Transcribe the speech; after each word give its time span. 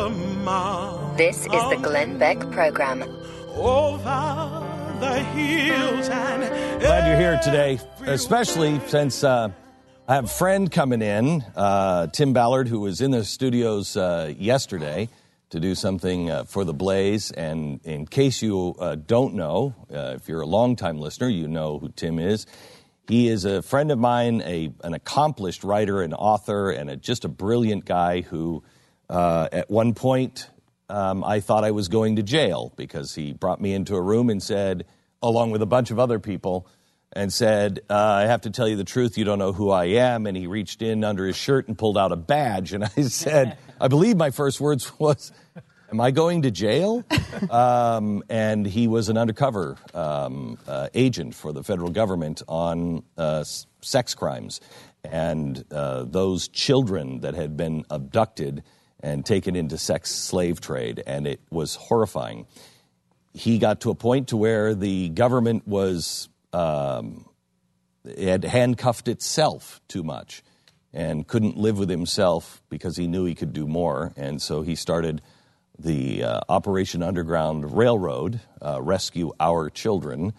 This 0.00 1.44
is 1.44 1.68
the 1.68 1.78
Glenn 1.82 2.16
Beck 2.16 2.38
Program. 2.52 3.02
Over 3.54 4.66
the 4.98 5.18
hills 5.34 6.08
and 6.08 6.80
Glad 6.80 7.06
you're 7.06 7.18
here 7.18 7.38
today, 7.42 7.78
especially 8.06 8.80
since 8.86 9.22
uh, 9.22 9.50
I 10.08 10.14
have 10.14 10.24
a 10.24 10.28
friend 10.28 10.72
coming 10.72 11.02
in, 11.02 11.44
uh, 11.54 12.06
Tim 12.06 12.32
Ballard, 12.32 12.66
who 12.66 12.80
was 12.80 13.02
in 13.02 13.10
the 13.10 13.26
studios 13.26 13.94
uh, 13.94 14.32
yesterday 14.38 15.10
to 15.50 15.60
do 15.60 15.74
something 15.74 16.30
uh, 16.30 16.44
for 16.44 16.64
the 16.64 16.72
Blaze. 16.72 17.30
And 17.30 17.80
in 17.84 18.06
case 18.06 18.40
you 18.40 18.76
uh, 18.78 18.94
don't 18.94 19.34
know, 19.34 19.74
uh, 19.92 20.14
if 20.16 20.28
you're 20.30 20.40
a 20.40 20.46
longtime 20.46 20.98
listener, 20.98 21.28
you 21.28 21.46
know 21.46 21.78
who 21.78 21.90
Tim 21.90 22.18
is. 22.18 22.46
He 23.06 23.28
is 23.28 23.44
a 23.44 23.60
friend 23.60 23.90
of 23.90 23.98
mine, 23.98 24.40
a, 24.46 24.72
an 24.82 24.94
accomplished 24.94 25.62
writer 25.62 26.00
and 26.00 26.14
author, 26.14 26.70
and 26.70 26.88
a, 26.88 26.96
just 26.96 27.26
a 27.26 27.28
brilliant 27.28 27.84
guy 27.84 28.22
who, 28.22 28.62
uh, 29.10 29.48
at 29.50 29.68
one 29.68 29.92
point, 29.92 30.48
um, 30.88 31.22
I 31.24 31.40
thought 31.40 31.64
I 31.64 31.72
was 31.72 31.88
going 31.88 32.16
to 32.16 32.22
jail 32.22 32.72
because 32.76 33.14
he 33.14 33.32
brought 33.32 33.60
me 33.60 33.74
into 33.74 33.96
a 33.96 34.00
room 34.00 34.30
and 34.30 34.42
said, 34.42 34.86
along 35.22 35.50
with 35.50 35.62
a 35.62 35.66
bunch 35.66 35.90
of 35.90 35.98
other 35.98 36.18
people, 36.18 36.66
and 37.12 37.32
said, 37.32 37.80
uh, 37.90 37.94
I 37.94 38.22
have 38.22 38.42
to 38.42 38.50
tell 38.50 38.68
you 38.68 38.76
the 38.76 38.84
truth, 38.84 39.18
you 39.18 39.24
don't 39.24 39.40
know 39.40 39.52
who 39.52 39.70
I 39.70 39.86
am. 39.86 40.26
And 40.26 40.36
he 40.36 40.46
reached 40.46 40.80
in 40.80 41.02
under 41.02 41.26
his 41.26 41.36
shirt 41.36 41.66
and 41.66 41.76
pulled 41.76 41.98
out 41.98 42.12
a 42.12 42.16
badge. 42.16 42.72
And 42.72 42.84
I 42.84 42.88
said, 43.02 43.58
I 43.80 43.88
believe 43.88 44.16
my 44.16 44.30
first 44.30 44.60
words 44.60 44.90
was, 44.98 45.32
Am 45.90 46.00
I 46.00 46.12
going 46.12 46.42
to 46.42 46.52
jail? 46.52 47.04
um, 47.50 48.22
and 48.28 48.64
he 48.64 48.86
was 48.86 49.08
an 49.08 49.18
undercover 49.18 49.76
um, 49.92 50.56
uh, 50.68 50.88
agent 50.94 51.34
for 51.34 51.52
the 51.52 51.64
federal 51.64 51.90
government 51.90 52.42
on 52.46 53.02
uh, 53.18 53.40
s- 53.40 53.66
sex 53.80 54.14
crimes. 54.14 54.60
And 55.02 55.64
uh, 55.72 56.04
those 56.04 56.46
children 56.46 57.20
that 57.20 57.34
had 57.34 57.56
been 57.56 57.84
abducted 57.90 58.62
and 59.02 59.24
taken 59.24 59.56
into 59.56 59.78
sex 59.78 60.10
slave 60.10 60.60
trade. 60.60 61.02
And 61.06 61.26
it 61.26 61.40
was 61.50 61.74
horrifying 61.76 62.46
he 63.32 63.58
got 63.58 63.80
to 63.82 63.90
a 63.90 63.94
point 63.94 64.28
to 64.28 64.36
where 64.36 64.74
the 64.74 65.08
government 65.10 65.66
was 65.66 66.28
um, 66.52 67.26
had 68.18 68.44
handcuffed 68.44 69.08
itself 69.08 69.80
too 69.88 70.02
much 70.02 70.42
and 70.92 71.26
couldn't 71.26 71.56
live 71.56 71.78
with 71.78 71.88
himself 71.88 72.62
because 72.68 72.96
he 72.96 73.06
knew 73.06 73.24
he 73.24 73.34
could 73.34 73.52
do 73.52 73.66
more 73.66 74.12
and 74.16 74.42
so 74.42 74.62
he 74.62 74.74
started 74.74 75.22
the 75.78 76.24
uh, 76.24 76.40
operation 76.48 77.02
underground 77.02 77.76
railroad 77.76 78.40
uh, 78.60 78.82
rescue 78.82 79.30
our 79.38 79.70
children 79.70 80.32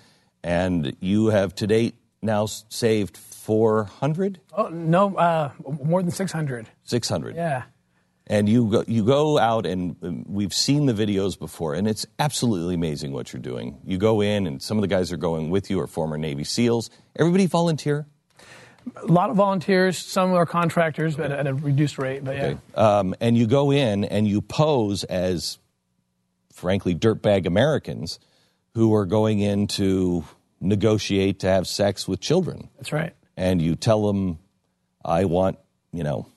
and 0.43 0.95
you 0.99 1.27
have 1.27 1.55
to 1.55 1.65
date 1.67 1.95
now 2.21 2.45
saved 2.45 3.15
400 3.17 4.39
Oh, 4.53 4.67
no, 4.67 5.15
uh, 5.15 5.51
more 5.83 6.01
than 6.03 6.11
600. 6.11 6.67
600 6.83 7.35
Yeah. 7.35 7.63
And 8.31 8.47
you 8.47 8.65
go, 8.67 8.83
you 8.87 9.03
go 9.03 9.37
out 9.37 9.65
and 9.65 9.95
um, 10.01 10.23
we've 10.25 10.53
seen 10.53 10.85
the 10.85 10.93
videos 10.93 11.37
before 11.37 11.75
and 11.75 11.87
it's 11.87 12.05
absolutely 12.17 12.73
amazing 12.73 13.11
what 13.11 13.33
you're 13.33 13.41
doing 13.41 13.77
you 13.85 13.97
go 13.97 14.21
in 14.21 14.47
and 14.47 14.61
some 14.61 14.77
of 14.77 14.81
the 14.81 14.87
guys 14.87 15.11
are 15.11 15.17
going 15.17 15.49
with 15.51 15.69
you 15.69 15.79
are 15.79 15.87
former 15.87 16.17
navy 16.17 16.43
seals 16.43 16.89
everybody 17.15 17.45
volunteer 17.45 18.07
A 18.95 19.05
lot 19.05 19.29
of 19.29 19.35
volunteers, 19.35 19.95
some 19.99 20.33
are 20.33 20.47
contractors, 20.47 21.15
but 21.15 21.31
at 21.31 21.45
a 21.45 21.53
reduced 21.53 21.99
rate. 21.99 22.23
But 22.23 22.35
yeah. 22.35 22.55
um, 22.73 23.13
and 23.21 23.37
you 23.37 23.45
go 23.45 23.71
in 23.71 24.05
and 24.05 24.27
you 24.27 24.41
pose 24.41 25.03
as 25.03 25.59
frankly 26.51 26.95
dirtbag 26.95 27.45
americans 27.45 28.19
who 28.73 28.95
are 28.95 29.05
going 29.05 29.39
in 29.39 29.67
to 29.67 30.23
negotiate 30.59 31.39
to 31.41 31.47
have 31.47 31.67
sex 31.67 32.07
with 32.07 32.19
children 32.19 32.69
That's 32.77 32.91
right. 32.91 33.13
and 33.35 33.61
you 33.61 33.75
tell 33.75 34.07
them, 34.07 34.39
I 35.03 35.25
want, 35.25 35.57
you 35.91 36.03
know, 36.03 36.27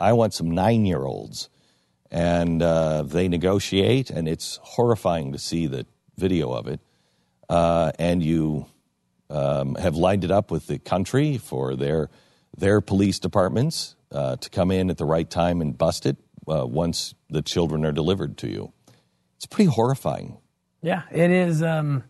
I 0.00 0.12
want 0.14 0.34
some 0.34 0.50
nine 0.50 0.86
year 0.86 1.04
olds. 1.04 1.48
And 2.10 2.60
uh, 2.60 3.02
they 3.02 3.28
negotiate, 3.28 4.10
and 4.10 4.26
it's 4.26 4.58
horrifying 4.62 5.30
to 5.30 5.38
see 5.38 5.68
the 5.68 5.86
video 6.16 6.50
of 6.50 6.66
it. 6.66 6.80
Uh, 7.48 7.92
and 8.00 8.20
you 8.20 8.66
um, 9.28 9.76
have 9.76 9.94
lined 9.94 10.24
it 10.24 10.30
up 10.32 10.50
with 10.50 10.66
the 10.66 10.80
country 10.80 11.38
for 11.38 11.76
their, 11.76 12.10
their 12.56 12.80
police 12.80 13.20
departments 13.20 13.94
uh, 14.10 14.34
to 14.36 14.50
come 14.50 14.72
in 14.72 14.90
at 14.90 14.98
the 14.98 15.04
right 15.04 15.30
time 15.30 15.60
and 15.60 15.78
bust 15.78 16.04
it 16.04 16.16
uh, 16.48 16.66
once 16.66 17.14
the 17.28 17.42
children 17.42 17.84
are 17.84 17.92
delivered 17.92 18.36
to 18.38 18.48
you. 18.48 18.72
It's 19.36 19.46
pretty 19.46 19.70
horrifying. 19.70 20.38
Yeah, 20.82 21.02
it 21.12 21.30
is. 21.30 21.62
Um, 21.62 22.02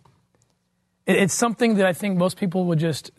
it, 1.05 1.17
it's 1.17 1.35
something 1.35 1.75
that 1.75 1.87
I 1.87 1.93
think 1.93 2.17
most 2.17 2.39
people 2.39 2.65
would 2.67 2.79
just 2.79 3.11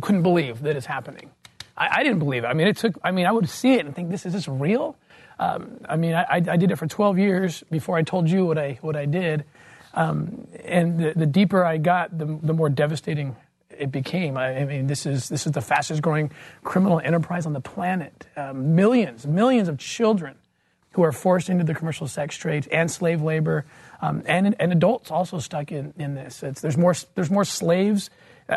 couldn't 0.00 0.22
believe 0.22 0.62
that 0.62 0.76
is 0.76 0.86
happening. 0.86 1.30
I, 1.76 1.88
I 2.00 2.02
didn't 2.02 2.18
believe 2.18 2.44
it. 2.44 2.48
I 2.48 2.54
mean, 2.54 2.66
it 2.68 2.76
took. 2.76 2.98
I 3.02 3.10
mean, 3.10 3.26
I 3.26 3.32
would 3.32 3.48
see 3.48 3.74
it 3.74 3.86
and 3.86 3.94
think, 3.94 4.10
"This 4.10 4.26
is 4.26 4.32
this 4.32 4.48
real?" 4.48 4.96
Um, 5.38 5.78
I 5.88 5.96
mean, 5.96 6.14
I, 6.14 6.26
I 6.28 6.56
did 6.56 6.70
it 6.70 6.76
for 6.76 6.86
12 6.86 7.18
years 7.18 7.64
before 7.70 7.96
I 7.96 8.02
told 8.02 8.28
you 8.28 8.46
what 8.46 8.58
I 8.58 8.78
what 8.80 8.96
I 8.96 9.06
did, 9.06 9.44
um, 9.94 10.46
and 10.64 10.98
the, 10.98 11.12
the 11.16 11.26
deeper 11.26 11.64
I 11.64 11.78
got, 11.78 12.16
the, 12.16 12.26
the 12.26 12.52
more 12.52 12.68
devastating 12.68 13.36
it 13.76 13.90
became. 13.90 14.36
I, 14.36 14.58
I 14.58 14.64
mean, 14.64 14.86
this 14.86 15.06
is 15.06 15.28
this 15.28 15.46
is 15.46 15.52
the 15.52 15.60
fastest 15.60 16.02
growing 16.02 16.30
criminal 16.62 17.00
enterprise 17.00 17.46
on 17.46 17.52
the 17.52 17.60
planet. 17.60 18.26
Um, 18.36 18.74
millions, 18.74 19.26
millions 19.26 19.68
of 19.68 19.78
children 19.78 20.36
who 20.92 21.02
are 21.02 21.12
forced 21.12 21.48
into 21.48 21.64
the 21.64 21.74
commercial 21.74 22.06
sex 22.06 22.36
trade 22.36 22.68
and 22.70 22.90
slave 22.90 23.22
labor, 23.22 23.64
um, 24.00 24.22
and 24.26 24.54
and 24.60 24.72
adults 24.72 25.10
also 25.10 25.38
stuck 25.38 25.72
in 25.72 25.92
in 25.98 26.14
this. 26.14 26.42
It's, 26.42 26.60
there's 26.60 26.76
more 26.76 26.94
there's 27.14 27.30
more 27.30 27.44
slaves. 27.44 28.10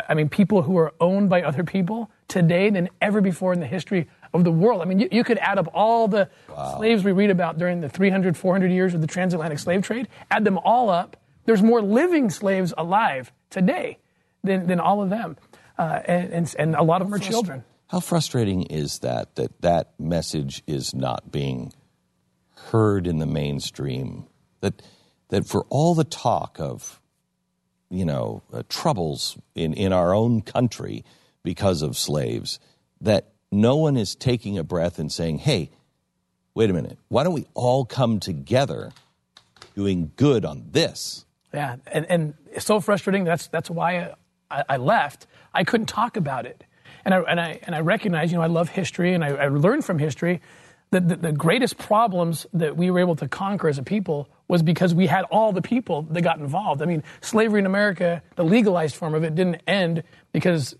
I 0.08 0.14
mean, 0.14 0.28
people 0.28 0.62
who 0.62 0.76
are 0.78 0.92
owned 1.00 1.30
by 1.30 1.42
other 1.42 1.64
people 1.64 2.10
today 2.28 2.70
than 2.70 2.88
ever 3.00 3.20
before 3.20 3.52
in 3.52 3.60
the 3.60 3.66
history 3.66 4.08
of 4.34 4.44
the 4.44 4.52
world. 4.52 4.82
I 4.82 4.84
mean, 4.84 5.00
you, 5.00 5.08
you 5.10 5.24
could 5.24 5.38
add 5.38 5.58
up 5.58 5.68
all 5.74 6.08
the 6.08 6.28
slaves 6.76 7.04
we 7.04 7.12
read 7.12 7.30
about 7.30 7.58
during 7.58 7.80
the 7.80 7.88
300, 7.88 8.36
400 8.36 8.70
years 8.70 8.94
of 8.94 9.00
the 9.00 9.06
transatlantic 9.06 9.58
slave 9.58 9.82
trade, 9.82 10.08
add 10.30 10.44
them 10.44 10.58
all 10.58 10.90
up. 10.90 11.16
There's 11.44 11.62
more 11.62 11.80
living 11.80 12.30
slaves 12.30 12.74
alive 12.76 13.32
today 13.50 13.98
than, 14.42 14.66
than 14.66 14.80
all 14.80 15.02
of 15.02 15.10
them. 15.10 15.36
Uh, 15.78 16.00
and, 16.04 16.32
and, 16.32 16.54
and 16.58 16.74
a 16.74 16.82
lot 16.82 17.02
of 17.02 17.08
them 17.08 17.14
are 17.14 17.18
children. 17.22 17.64
How 17.88 18.00
frustrating 18.00 18.62
is 18.62 19.00
that, 19.00 19.36
that 19.36 19.60
that 19.60 19.92
message 19.98 20.62
is 20.66 20.94
not 20.94 21.30
being 21.30 21.72
heard 22.70 23.06
in 23.06 23.18
the 23.18 23.26
mainstream? 23.26 24.26
That, 24.60 24.82
that 25.28 25.46
for 25.46 25.64
all 25.68 25.94
the 25.94 26.04
talk 26.04 26.58
of, 26.58 27.00
you 27.90 28.04
know, 28.04 28.42
uh, 28.52 28.62
troubles 28.68 29.38
in, 29.54 29.72
in 29.74 29.92
our 29.92 30.14
own 30.14 30.42
country 30.42 31.04
because 31.42 31.82
of 31.82 31.96
slaves, 31.96 32.58
that 33.00 33.32
no 33.52 33.76
one 33.76 33.96
is 33.96 34.14
taking 34.14 34.58
a 34.58 34.64
breath 34.64 34.98
and 34.98 35.12
saying, 35.12 35.38
hey, 35.38 35.70
wait 36.54 36.70
a 36.70 36.72
minute, 36.72 36.98
why 37.08 37.22
don't 37.22 37.34
we 37.34 37.46
all 37.54 37.84
come 37.84 38.18
together 38.18 38.92
doing 39.74 40.10
good 40.16 40.44
on 40.44 40.64
this? 40.72 41.24
Yeah, 41.54 41.76
and, 41.86 42.06
and 42.10 42.34
it's 42.52 42.66
so 42.66 42.80
frustrating. 42.80 43.24
That's 43.24 43.46
that's 43.48 43.70
why 43.70 44.14
I, 44.50 44.64
I 44.68 44.76
left. 44.76 45.26
I 45.54 45.64
couldn't 45.64 45.86
talk 45.86 46.16
about 46.16 46.44
it, 46.44 46.64
and 47.04 47.14
I 47.14 47.20
and 47.20 47.40
I 47.40 47.60
and 47.62 47.74
I 47.74 47.80
recognize, 47.80 48.32
you 48.32 48.38
know, 48.38 48.44
I 48.44 48.48
love 48.48 48.68
history, 48.68 49.14
and 49.14 49.24
I, 49.24 49.28
I 49.28 49.48
learned 49.48 49.84
from 49.84 49.98
history 49.98 50.40
that 50.90 51.08
the, 51.08 51.16
the 51.16 51.32
greatest 51.32 51.78
problems 51.78 52.46
that 52.52 52.76
we 52.76 52.90
were 52.90 52.98
able 52.98 53.16
to 53.16 53.28
conquer 53.28 53.68
as 53.68 53.78
a 53.78 53.82
people 53.82 54.28
was 54.48 54.62
because 54.62 54.94
we 54.94 55.06
had 55.06 55.24
all 55.24 55.52
the 55.52 55.62
people 55.62 56.02
that 56.02 56.22
got 56.22 56.38
involved. 56.38 56.82
I 56.82 56.86
mean, 56.86 57.02
slavery 57.20 57.60
in 57.60 57.66
America, 57.66 58.22
the 58.36 58.44
legalized 58.44 58.94
form 58.94 59.14
of 59.14 59.24
it, 59.24 59.34
didn't 59.34 59.60
end 59.66 60.02
because 60.32 60.76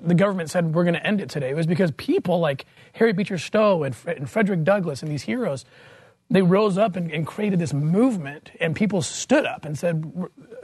the 0.00 0.14
government 0.14 0.50
said 0.50 0.74
we're 0.74 0.84
going 0.84 0.94
to 0.94 1.06
end 1.06 1.20
it 1.20 1.28
today. 1.28 1.50
It 1.50 1.56
was 1.56 1.66
because 1.66 1.90
people 1.92 2.40
like 2.40 2.66
Harriet 2.92 3.16
Beecher 3.16 3.38
Stowe 3.38 3.82
and, 3.82 3.94
and 4.06 4.28
Frederick 4.28 4.64
Douglass 4.64 5.02
and 5.02 5.10
these 5.10 5.22
heroes 5.22 5.64
they 6.30 6.42
rose 6.42 6.76
up 6.76 6.96
and, 6.96 7.10
and 7.10 7.26
created 7.26 7.58
this 7.58 7.72
movement, 7.72 8.50
and 8.60 8.76
people 8.76 9.00
stood 9.02 9.46
up 9.46 9.64
and 9.64 9.78
said, 9.78 10.12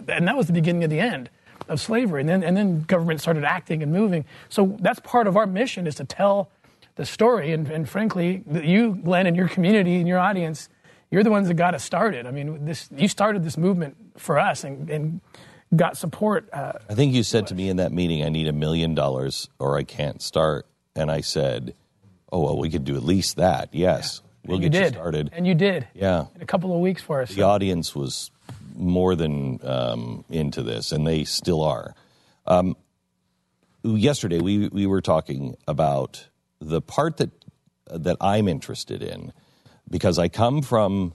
and 0.08 0.28
that 0.28 0.36
was 0.36 0.46
the 0.46 0.52
beginning 0.52 0.84
of 0.84 0.90
the 0.90 1.00
end 1.00 1.30
of 1.68 1.80
slavery. 1.80 2.20
And 2.20 2.28
then, 2.28 2.42
and 2.42 2.56
then 2.56 2.82
government 2.82 3.20
started 3.20 3.44
acting 3.44 3.82
and 3.82 3.90
moving. 3.90 4.24
So 4.48 4.76
that's 4.80 5.00
part 5.00 5.26
of 5.26 5.36
our 5.36 5.46
mission 5.46 5.86
is 5.86 5.94
to 5.96 6.04
tell 6.04 6.50
the 6.96 7.06
story. 7.06 7.52
And, 7.52 7.68
and 7.68 7.88
frankly, 7.88 8.44
you, 8.52 8.96
Glenn, 9.02 9.26
and 9.26 9.36
your 9.36 9.48
community 9.48 9.96
and 9.96 10.06
your 10.06 10.18
audience, 10.18 10.68
you're 11.14 11.22
the 11.22 11.30
ones 11.30 11.46
that 11.46 11.54
got 11.54 11.74
us 11.74 11.84
started. 11.84 12.26
I 12.26 12.32
mean, 12.32 12.64
this 12.64 12.88
you 12.96 13.06
started 13.06 13.44
this 13.44 13.56
movement 13.56 13.96
for 14.18 14.36
us, 14.36 14.64
and, 14.64 14.90
and 14.90 15.20
got 15.74 15.96
support. 15.96 16.48
Uh, 16.52 16.72
I 16.90 16.94
think 16.94 17.14
you 17.14 17.22
said 17.22 17.46
to 17.46 17.54
me 17.54 17.68
in 17.68 17.76
that 17.76 17.92
meeting, 17.92 18.24
I 18.24 18.30
need 18.30 18.48
a 18.48 18.52
million 18.52 18.96
dollars 18.96 19.48
or 19.60 19.78
I 19.78 19.84
can't 19.84 20.20
start. 20.20 20.66
And 20.96 21.12
I 21.12 21.20
said, 21.20 21.74
oh, 22.32 22.40
well, 22.40 22.58
we 22.58 22.68
could 22.68 22.84
do 22.84 22.96
at 22.96 23.04
least 23.04 23.36
that. 23.36 23.68
Yes, 23.72 24.22
we'll 24.44 24.60
you 24.60 24.68
get 24.68 24.76
you 24.76 24.84
did, 24.86 24.94
started. 24.94 25.30
and 25.32 25.46
you 25.46 25.54
did. 25.54 25.86
Yeah. 25.94 26.26
in 26.34 26.42
a 26.42 26.46
couple 26.46 26.74
of 26.74 26.80
weeks 26.80 27.00
for 27.00 27.22
us. 27.22 27.32
the 27.32 27.42
audience 27.42 27.94
was 27.94 28.32
more 28.74 29.14
than 29.14 29.60
um, 29.62 30.24
into 30.28 30.64
this, 30.64 30.90
and 30.90 31.06
they 31.06 31.22
still 31.22 31.62
are. 31.62 31.94
Um, 32.44 32.76
yesterday, 33.84 34.40
we, 34.40 34.66
we 34.66 34.86
were 34.86 35.00
talking 35.00 35.56
about 35.68 36.26
the 36.60 36.80
part 36.80 37.18
that 37.18 37.30
that 37.86 38.16
I'm 38.20 38.48
interested 38.48 39.00
in 39.00 39.32
because 39.88 40.18
I 40.18 40.28
come 40.28 40.62
from 40.62 41.12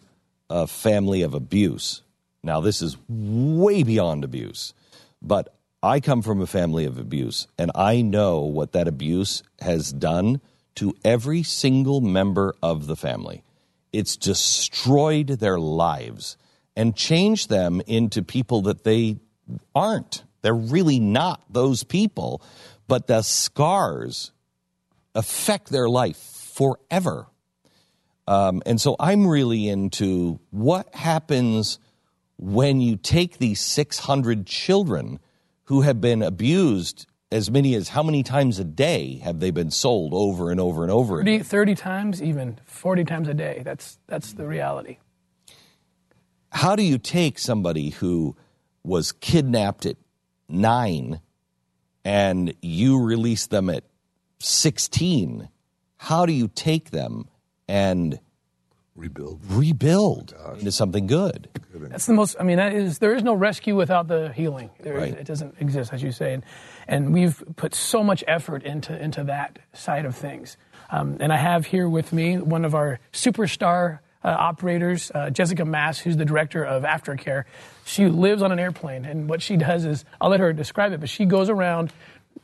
a 0.50 0.68
family 0.68 1.22
of 1.22 1.34
abuse. 1.34 2.02
Now, 2.44 2.62
this 2.62 2.82
is 2.82 2.98
way 3.08 3.84
beyond 3.84 4.24
abuse, 4.24 4.74
but 5.22 5.56
I 5.82 6.00
come 6.00 6.22
from 6.22 6.42
a 6.42 6.48
family 6.48 6.86
of 6.86 6.98
abuse, 6.98 7.48
and 7.58 7.72
I 7.76 8.02
know 8.02 8.42
what 8.42 8.74
that 8.74 8.88
abuse 8.88 9.44
has 9.60 9.92
done 9.92 10.42
to 10.76 10.96
every 11.04 11.44
single 11.44 12.02
member 12.02 12.56
of 12.62 12.88
the 12.88 12.96
family. 12.96 13.44
It's 13.92 14.16
destroyed 14.16 15.28
their 15.28 15.60
lives 15.60 16.38
and 16.76 16.96
changed 16.96 17.50
them 17.50 17.82
into 17.88 18.24
people 18.24 18.62
that 18.64 18.84
they 18.84 19.18
aren't. 19.76 20.24
They're 20.42 20.54
really 20.54 21.00
not 21.00 21.42
those 21.50 21.84
people, 21.84 22.42
but 22.88 23.08
the 23.08 23.22
scars 23.22 24.32
affect 25.16 25.70
their 25.70 25.90
life 25.90 26.18
forever. 26.18 27.28
Um, 28.30 28.62
and 28.68 28.80
so 28.80 28.96
I'm 29.00 29.26
really 29.26 29.68
into 29.68 30.40
what 30.52 30.94
happens 30.94 31.80
when 32.38 32.80
you 32.80 32.96
take 32.96 33.40
these 33.40 33.60
600 33.60 34.46
children 34.46 35.20
who 35.64 35.82
have 35.82 36.00
been 36.00 36.22
abused 36.22 37.08
as 37.32 37.50
many 37.50 37.74
as 37.74 37.90
how 37.90 38.04
many 38.04 38.22
times 38.22 38.60
a 38.60 38.64
day 38.64 39.18
have 39.24 39.40
they 39.40 39.50
been 39.50 39.72
sold 39.72 40.14
over 40.14 40.52
and 40.52 40.60
over 40.60 40.84
and 40.84 40.92
over 40.92 41.18
30, 41.18 41.40
30 41.40 41.74
times, 41.74 42.22
even 42.22 42.60
40 42.66 43.04
times 43.04 43.28
a 43.28 43.34
day. 43.34 43.64
That's, 43.66 43.98
that's 44.06 44.34
the 44.34 44.46
reality. 44.46 45.00
How 46.52 46.76
do 46.76 46.84
you 46.84 47.00
take 47.00 47.40
somebody 47.40 47.90
who 47.90 48.36
was 48.84 49.12
kidnapped 49.12 49.88
at 49.88 49.98
nine 50.48 51.20
and 52.06 52.54
you 52.62 53.04
release 53.04 53.48
them 53.48 53.72
at 53.72 53.86
16? 54.38 55.50
How 55.98 56.28
do 56.28 56.32
you 56.32 56.48
take 56.48 56.92
them 56.92 57.28
and 57.70 58.20
Rebuild. 58.96 59.40
rebuild 59.48 60.36
into 60.58 60.74
something 60.74 61.08
good? 61.08 61.48
That's 61.74 62.06
the 62.06 62.14
most. 62.14 62.36
I 62.38 62.44
mean, 62.44 62.58
that 62.58 62.74
is 62.74 63.00
there 63.00 63.16
is 63.16 63.24
no 63.24 63.34
rescue 63.34 63.76
without 63.78 64.10
the 64.10 64.34
healing. 64.34 64.72
There, 64.82 64.96
Right. 64.98 65.14
It 65.14 65.26
doesn't 65.26 65.56
exist, 65.62 65.94
as 65.94 66.04
you 66.04 66.12
say, 66.12 66.34
and, 66.34 66.44
and 66.86 67.14
we've 67.14 67.42
put 67.56 67.74
so 67.74 68.04
much 68.04 68.26
effort 68.28 68.64
into 68.64 69.02
into 69.02 69.24
that 69.26 69.60
side 69.72 70.04
of 70.04 70.18
things. 70.18 70.58
Um, 70.92 71.18
and 71.22 71.32
I 71.32 71.38
have 71.38 71.68
here 71.68 71.88
with 71.88 72.12
me 72.12 72.40
one 72.40 72.66
of 72.66 72.76
our 72.76 73.00
superstar 73.14 74.00
uh, 74.22 74.36
operators, 74.38 75.12
uh, 75.16 75.30
Jessica 75.30 75.64
Mass, 75.64 76.00
who's 76.00 76.18
the 76.18 76.26
director 76.26 76.66
of 76.66 76.84
aftercare. 76.84 77.46
She 77.86 78.08
lives 78.08 78.42
on 78.42 78.52
an 78.52 78.60
airplane, 78.60 79.06
and 79.06 79.30
what 79.30 79.42
she 79.42 79.56
does 79.56 79.86
is 79.86 80.04
I'll 80.20 80.30
let 80.32 80.42
her 80.42 80.52
describe 80.52 80.92
it, 80.92 81.00
but 81.00 81.08
she 81.08 81.24
goes 81.24 81.50
around 81.50 81.94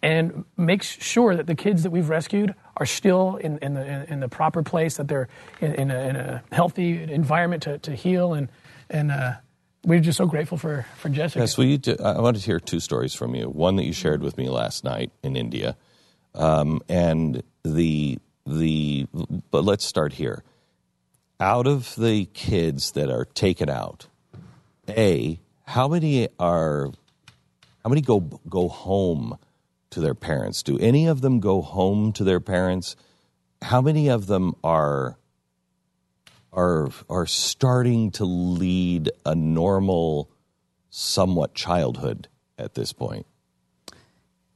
and 0.01 0.45
makes 0.55 0.87
sure 0.87 1.35
that 1.35 1.47
the 1.47 1.55
kids 1.55 1.83
that 1.83 1.89
we've 1.89 2.07
rescued 2.07 2.53
are 2.77 2.85
still 2.85 3.37
in, 3.37 3.57
in, 3.59 3.73
the, 3.73 4.11
in 4.11 4.19
the 4.19 4.29
proper 4.29 4.63
place, 4.63 4.97
that 4.97 5.07
they're 5.07 5.27
in, 5.61 5.73
in, 5.75 5.91
a, 5.91 5.99
in 6.09 6.15
a 6.15 6.43
healthy 6.51 7.01
environment 7.01 7.63
to, 7.63 7.77
to 7.79 7.95
heal. 7.95 8.33
And, 8.33 8.49
and 8.89 9.11
uh, 9.11 9.33
we're 9.85 9.99
just 9.99 10.17
so 10.17 10.25
grateful 10.25 10.57
for, 10.57 10.85
for 10.97 11.09
Jessica. 11.09 11.39
Yes, 11.39 11.57
will 11.57 11.65
you 11.65 11.77
do, 11.77 11.95
I 12.03 12.19
wanted 12.19 12.39
to 12.39 12.45
hear 12.45 12.59
two 12.59 12.79
stories 12.79 13.13
from 13.13 13.35
you. 13.35 13.49
One 13.49 13.75
that 13.77 13.85
you 13.85 13.93
shared 13.93 14.21
with 14.21 14.37
me 14.37 14.49
last 14.49 14.83
night 14.83 15.11
in 15.23 15.35
India, 15.35 15.77
um, 16.33 16.81
and 16.89 17.43
the 17.63 18.19
the. 18.45 19.07
But 19.51 19.63
let's 19.63 19.85
start 19.85 20.13
here. 20.13 20.43
Out 21.39 21.67
of 21.67 21.95
the 21.95 22.25
kids 22.25 22.91
that 22.91 23.09
are 23.09 23.25
taken 23.25 23.69
out, 23.69 24.07
a 24.89 25.39
how 25.65 25.87
many 25.87 26.29
are 26.39 26.91
how 27.83 27.89
many 27.89 28.01
go 28.01 28.19
go 28.49 28.67
home 28.67 29.37
to 29.95 30.01
their 30.01 30.13
parents? 30.13 30.61
Do 30.61 30.77
any 30.77 31.07
of 31.07 31.21
them 31.21 31.39
go 31.39 31.61
home 31.61 32.13
to 32.13 32.23
their 32.23 32.39
parents? 32.39 32.95
How 33.61 33.81
many 33.81 34.09
of 34.09 34.27
them 34.27 34.53
are 34.63 35.17
are 36.53 36.89
are 37.09 37.25
starting 37.25 38.11
to 38.11 38.25
lead 38.25 39.09
a 39.25 39.33
normal, 39.35 40.29
somewhat 40.89 41.53
childhood 41.53 42.27
at 42.57 42.75
this 42.75 42.93
point? 42.93 43.25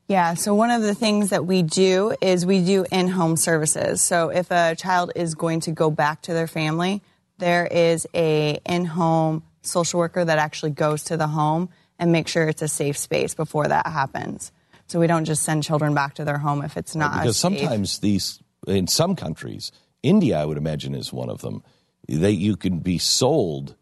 Yeah, 0.07 0.33
so 0.33 0.55
one 0.55 0.71
of 0.71 0.81
the 0.81 0.95
things 0.95 1.29
that 1.29 1.45
we 1.45 1.61
do 1.61 2.15
is 2.19 2.45
we 2.45 2.65
do 2.65 2.85
in 2.91 3.07
home 3.07 3.37
services. 3.37 4.01
So 4.01 4.29
if 4.29 4.49
a 4.49 4.75
child 4.75 5.11
is 5.15 5.35
going 5.35 5.61
to 5.61 5.71
go 5.71 5.91
back 5.91 6.23
to 6.23 6.33
their 6.33 6.47
family, 6.47 7.01
there 7.37 7.65
is 7.65 8.07
a 8.13 8.59
in 8.65 8.85
home 8.85 9.43
social 9.61 9.99
worker 9.99 10.25
that 10.25 10.39
actually 10.39 10.71
goes 10.71 11.03
to 11.05 11.17
the 11.17 11.27
home 11.27 11.69
and 11.97 12.11
makes 12.11 12.31
sure 12.31 12.47
it's 12.47 12.61
a 12.61 12.67
safe 12.67 12.97
space 12.97 13.35
before 13.35 13.67
that 13.67 13.85
happens. 13.87 14.51
So 14.89 14.99
we 14.99 15.07
don't 15.07 15.25
just 15.25 15.43
send 15.43 15.63
children 15.63 15.93
back 15.93 16.15
to 16.15 16.25
their 16.25 16.39
home 16.39 16.63
if 16.63 16.75
it's 16.75 16.95
not 16.95 17.13
because 17.13 17.37
safe. 17.37 17.59
sometimes 17.59 17.99
these 17.99 18.39
in 18.67 18.87
some 18.87 19.15
countries, 19.15 19.71
India, 20.01 20.39
I 20.39 20.45
would 20.45 20.57
imagine, 20.57 20.95
is 20.95 21.13
one 21.13 21.29
of 21.29 21.41
them. 21.41 21.63
That 22.07 22.33
you 22.33 22.55
can 22.55 22.79
be 22.79 22.97
sold 22.97 23.75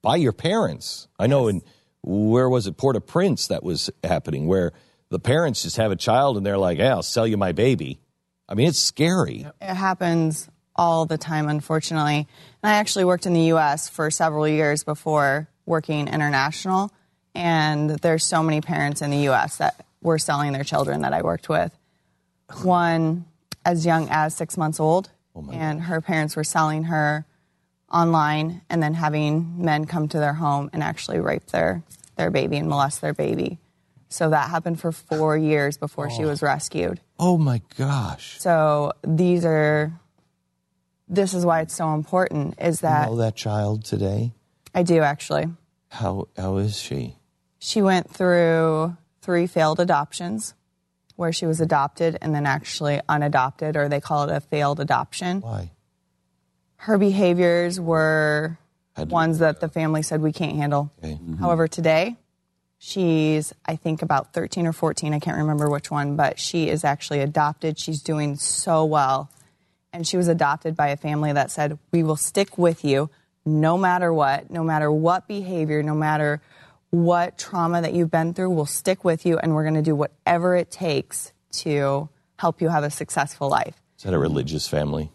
by 0.00 0.16
your 0.16 0.32
parents. 0.32 1.06
I 1.18 1.26
know 1.26 1.48
in 1.48 1.60
where 2.00 2.48
was 2.48 2.66
it, 2.66 2.78
Port-au-Prince, 2.78 3.48
that 3.48 3.62
was 3.62 3.90
happening, 4.02 4.46
where 4.46 4.72
the 5.10 5.18
parents 5.18 5.62
just 5.62 5.76
have 5.76 5.92
a 5.92 5.96
child 5.96 6.38
and 6.38 6.46
they're 6.46 6.58
like, 6.58 6.78
"Yeah, 6.78 6.94
I'll 6.94 7.02
sell 7.02 7.26
you 7.26 7.36
my 7.36 7.52
baby." 7.52 8.00
I 8.48 8.54
mean, 8.54 8.68
it's 8.68 8.78
scary. 8.78 9.46
It 9.60 9.74
happens 9.74 10.48
all 10.76 11.04
the 11.04 11.18
time, 11.18 11.48
unfortunately. 11.48 12.26
And 12.62 12.72
I 12.72 12.76
actually 12.76 13.04
worked 13.04 13.26
in 13.26 13.34
the 13.34 13.48
U.S. 13.52 13.88
for 13.88 14.10
several 14.10 14.48
years 14.48 14.82
before 14.82 15.48
working 15.66 16.08
international. 16.08 16.90
And 17.34 17.90
there's 17.90 18.24
so 18.24 18.42
many 18.42 18.60
parents 18.60 19.02
in 19.02 19.10
the 19.10 19.24
U.S. 19.24 19.58
that 19.58 19.83
were 20.04 20.18
selling 20.18 20.52
their 20.52 20.62
children 20.62 21.00
that 21.02 21.12
I 21.12 21.22
worked 21.22 21.48
with. 21.48 21.76
One 22.62 23.24
as 23.64 23.84
young 23.84 24.08
as 24.10 24.36
six 24.36 24.56
months 24.56 24.78
old, 24.78 25.10
oh 25.34 25.48
and 25.50 25.82
her 25.82 26.00
parents 26.00 26.36
were 26.36 26.44
selling 26.44 26.84
her 26.84 27.26
online 27.90 28.60
and 28.68 28.82
then 28.82 28.94
having 28.94 29.64
men 29.64 29.86
come 29.86 30.06
to 30.08 30.18
their 30.18 30.34
home 30.34 30.70
and 30.72 30.82
actually 30.82 31.18
rape 31.18 31.46
their, 31.46 31.82
their 32.16 32.30
baby 32.30 32.58
and 32.58 32.68
molest 32.68 33.00
their 33.00 33.14
baby. 33.14 33.58
So 34.08 34.30
that 34.30 34.50
happened 34.50 34.78
for 34.78 34.92
four 34.92 35.36
years 35.36 35.76
before 35.76 36.10
she 36.10 36.24
oh. 36.24 36.28
was 36.28 36.42
rescued. 36.42 37.00
Oh 37.18 37.36
my 37.38 37.62
gosh! 37.76 38.38
So 38.38 38.92
these 39.02 39.44
are, 39.44 39.92
this 41.08 41.34
is 41.34 41.44
why 41.44 41.62
it's 41.62 41.74
so 41.74 41.94
important 41.94 42.60
is 42.60 42.80
that 42.80 43.08
know 43.08 43.16
that 43.16 43.34
child 43.34 43.84
today? 43.84 44.32
I 44.74 44.82
do 44.82 45.00
actually. 45.00 45.46
How 45.88 46.28
how 46.36 46.58
is 46.58 46.78
she? 46.78 47.16
She 47.58 47.82
went 47.82 48.10
through 48.10 48.96
three 49.24 49.46
failed 49.46 49.80
adoptions 49.80 50.54
where 51.16 51.32
she 51.32 51.46
was 51.46 51.60
adopted 51.60 52.18
and 52.20 52.34
then 52.34 52.46
actually 52.46 53.00
unadopted, 53.08 53.76
or 53.76 53.88
they 53.88 54.00
call 54.00 54.28
it 54.28 54.34
a 54.34 54.40
failed 54.40 54.80
adoption. 54.80 55.40
Why? 55.40 55.70
Her 56.76 56.98
behaviors 56.98 57.80
were 57.80 58.58
ones 58.96 59.38
that 59.38 59.60
the 59.60 59.68
family 59.68 60.02
said 60.02 60.20
we 60.20 60.32
can't 60.32 60.56
handle. 60.56 60.92
Okay. 61.02 61.18
However, 61.40 61.66
today, 61.66 62.16
she's, 62.78 63.52
I 63.64 63.76
think, 63.76 64.02
about 64.02 64.32
13 64.32 64.66
or 64.66 64.72
14. 64.72 65.14
I 65.14 65.18
can't 65.18 65.38
remember 65.38 65.70
which 65.70 65.90
one, 65.90 66.16
but 66.16 66.38
she 66.38 66.68
is 66.68 66.84
actually 66.84 67.20
adopted. 67.20 67.78
She's 67.78 68.02
doing 68.02 68.36
so 68.36 68.84
well. 68.84 69.30
And 69.92 70.06
she 70.06 70.16
was 70.16 70.28
adopted 70.28 70.76
by 70.76 70.88
a 70.88 70.96
family 70.96 71.32
that 71.32 71.50
said, 71.50 71.78
We 71.92 72.02
will 72.02 72.16
stick 72.16 72.58
with 72.58 72.84
you 72.84 73.10
no 73.46 73.78
matter 73.78 74.12
what, 74.12 74.50
no 74.50 74.64
matter 74.64 74.90
what 74.90 75.28
behavior, 75.28 75.82
no 75.82 75.94
matter 75.94 76.40
what 76.94 77.36
trauma 77.36 77.82
that 77.82 77.92
you've 77.92 78.10
been 78.10 78.34
through, 78.34 78.50
we'll 78.50 78.66
stick 78.66 79.04
with 79.04 79.26
you 79.26 79.36
and 79.38 79.54
we're 79.54 79.64
going 79.64 79.74
to 79.74 79.82
do 79.82 79.96
whatever 79.96 80.54
it 80.54 80.70
takes 80.70 81.32
to 81.50 82.08
help 82.38 82.60
you 82.60 82.68
have 82.68 82.84
a 82.84 82.90
successful 82.90 83.48
life. 83.48 83.74
Is 83.98 84.04
that 84.04 84.14
a 84.14 84.18
religious 84.18 84.68
family? 84.68 85.10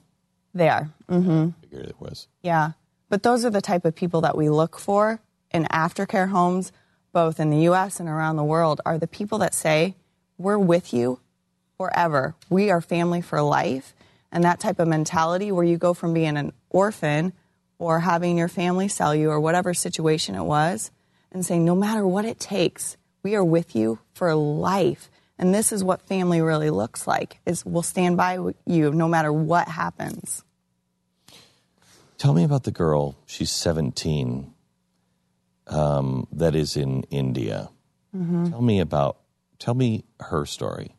They 0.53 0.67
are. 0.67 0.89
Mm-hmm. 1.09 1.49
I 1.57 1.61
figured 1.61 1.85
it 1.87 1.95
was. 1.99 2.27
Yeah. 2.41 2.71
But 3.07 3.23
those 3.23 3.45
are 3.45 3.49
the 3.49 3.61
type 3.61 3.85
of 3.85 3.95
people 3.95 4.21
that 4.21 4.37
we 4.37 4.49
look 4.49 4.77
for 4.77 5.21
in 5.51 5.65
aftercare 5.65 6.29
homes, 6.29 6.73
both 7.13 7.39
in 7.39 7.49
the 7.49 7.69
US 7.69 7.99
and 7.99 8.09
around 8.09 8.35
the 8.35 8.43
world, 8.43 8.81
are 8.85 8.97
the 8.97 9.07
people 9.07 9.37
that 9.39 9.53
say, 9.53 9.95
We're 10.37 10.59
with 10.59 10.93
you 10.93 11.21
forever. 11.77 12.35
We 12.49 12.69
are 12.71 12.81
family 12.81 13.21
for 13.21 13.41
life. 13.41 13.95
And 14.31 14.43
that 14.43 14.59
type 14.59 14.79
of 14.79 14.87
mentality 14.87 15.51
where 15.51 15.63
you 15.63 15.77
go 15.77 15.93
from 15.93 16.13
being 16.13 16.35
an 16.35 16.51
orphan 16.69 17.33
or 17.79 18.01
having 18.01 18.37
your 18.37 18.49
family 18.49 18.89
sell 18.89 19.15
you 19.15 19.29
or 19.29 19.39
whatever 19.39 19.73
situation 19.73 20.35
it 20.35 20.43
was 20.43 20.91
and 21.31 21.45
saying, 21.45 21.65
No 21.65 21.75
matter 21.75 22.05
what 22.05 22.25
it 22.25 22.39
takes, 22.39 22.97
we 23.23 23.35
are 23.35 23.43
with 23.43 23.75
you 23.75 23.99
for 24.13 24.33
life. 24.35 25.09
And 25.37 25.53
this 25.53 25.71
is 25.71 25.83
what 25.83 26.01
family 26.01 26.41
really 26.41 26.69
looks 26.69 27.07
like 27.07 27.39
is 27.45 27.65
we'll 27.65 27.81
stand 27.81 28.17
by 28.17 28.37
you 28.65 28.91
no 28.91 29.07
matter 29.07 29.31
what 29.31 29.69
happens. 29.69 30.43
Tell 32.17 32.33
me 32.33 32.43
about 32.43 32.63
the 32.65 32.71
girl. 32.71 33.15
She's 33.25 33.49
17. 33.51 34.53
Um, 35.67 36.27
that 36.33 36.55
is 36.55 36.75
in 36.75 37.03
India. 37.03 37.69
Tell 38.49 38.61
me 38.61 38.79
about, 38.79 39.19
tell 39.59 39.75
me 39.75 40.03
her 40.19 40.45
story. 40.45 40.95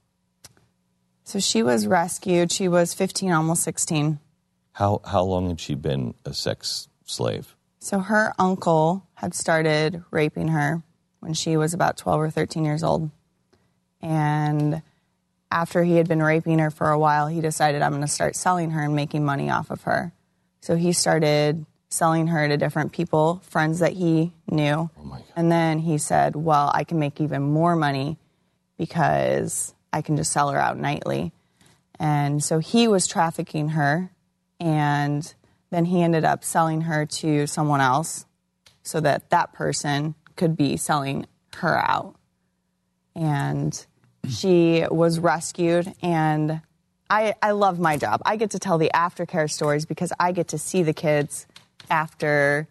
So 1.25 1.39
she 1.39 1.63
was 1.63 1.87
rescued. 1.87 2.51
She 2.51 2.69
was 2.69 2.95
15, 2.95 3.33
almost 3.33 3.63
16. 3.65 4.19
How, 4.73 5.01
how 5.05 5.23
long 5.25 5.49
had 5.49 5.61
she 5.61 5.75
been 5.75 6.15
a 6.25 6.33
sex 6.33 6.89
slave? 7.05 7.57
So 7.81 8.01
her 8.01 8.35
uncle 8.39 9.07
had 9.15 9.35
started 9.35 10.05
raping 10.11 10.49
her 10.49 10.83
when 11.21 11.35
she 11.35 11.57
was 11.57 11.75
about 11.75 11.97
12 11.97 12.21
or 12.21 12.31
13 12.31 12.65
years 12.65 12.83
old. 12.83 13.11
And 14.03 14.83
after 15.51 15.83
he 15.83 15.97
had 15.97 16.07
been 16.07 16.23
raping 16.23 16.59
her 16.59 16.71
for 16.71 16.91
a 16.91 16.99
while, 16.99 17.27
he 17.27 17.41
decided, 17.41 17.83
I'm 17.83 17.93
going 17.93 18.03
to 18.03 18.09
start 18.09 18.37
selling 18.37 18.71
her 18.73 18.83
and 18.83 18.95
making 18.95 19.25
money 19.25 19.51
off 19.51 19.71
of 19.71 19.83
her. 19.83 20.13
So 20.61 20.77
he 20.77 20.93
started 20.93 21.65
selling 21.89 22.29
her 22.29 22.47
to 22.47 22.57
different 22.57 22.93
people, 22.93 23.43
friends 23.45 23.81
that 23.81 23.95
he 23.95 24.33
knew. 24.47 24.91
Oh 24.97 25.19
and 25.35 25.51
then 25.51 25.81
he 25.81 25.99
said, 25.99 26.37
Well, 26.37 26.71
I 26.73 26.85
can 26.85 26.99
make 26.99 27.21
even 27.21 27.43
more 27.43 27.77
money 27.77 28.19
because 28.79 29.75
I 29.93 30.03
can 30.03 30.17
just 30.17 30.33
sell 30.33 30.51
her 30.51 30.59
out 30.59 30.79
nightly. 30.79 31.33
And 31.99 32.43
so 32.43 32.61
he 32.61 32.89
was 32.89 33.07
trafficking 33.07 33.71
her, 33.71 34.11
and 34.59 35.35
then 35.71 35.87
he 35.87 36.03
ended 36.03 36.25
up 36.25 36.45
selling 36.45 36.83
her 36.83 37.07
to 37.07 37.47
someone 37.47 37.81
else 37.81 38.27
so 38.83 39.01
that 39.01 39.31
that 39.31 39.53
person 39.53 40.15
could 40.37 40.57
be 40.57 40.77
selling 40.77 41.27
her 41.57 41.79
out. 41.79 42.17
And 43.15 43.87
she 44.29 44.85
was 44.91 45.19
rescued, 45.19 45.93
and 46.03 46.61
I, 47.09 47.35
I 47.43 47.53
love 47.53 47.79
my 47.79 47.97
job. 47.97 48.23
I 48.25 48.37
get 48.37 48.51
to 48.53 48.59
tell 48.59 48.79
the 48.79 48.91
aftercare 48.95 49.51
stories 49.51 49.85
because 49.87 50.13
I 50.19 50.33
get 50.33 50.49
to 50.49 50.59
see 50.59 50.83
the 50.83 50.93
kids 50.93 51.47
after 51.91 52.69